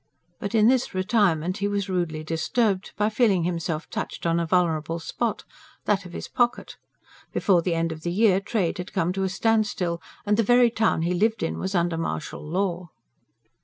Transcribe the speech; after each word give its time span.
But 0.39 0.55
in 0.55 0.67
this 0.67 0.95
retirement 0.95 1.57
he 1.59 1.67
was 1.67 1.87
rudely 1.87 2.23
disturbed, 2.23 2.91
by 2.97 3.07
feeling 3.11 3.43
himself 3.43 3.87
touched 3.91 4.25
on 4.25 4.39
a 4.39 4.47
vulnerable 4.47 4.97
spot 4.97 5.43
that 5.85 6.07
of 6.07 6.13
his 6.13 6.27
pocket. 6.27 6.75
Before 7.31 7.61
the 7.61 7.75
end 7.75 7.91
of 7.91 8.01
the 8.01 8.11
year 8.11 8.39
trade 8.39 8.79
had 8.79 8.93
come 8.93 9.13
to 9.13 9.21
a 9.23 9.29
standstill, 9.29 10.01
and 10.25 10.37
the 10.37 10.41
very 10.41 10.71
town 10.71 11.03
he 11.03 11.13
lived 11.13 11.43
in 11.43 11.59
was 11.59 11.75
under 11.75 11.97
martial 11.99 12.43
law. 12.43 12.89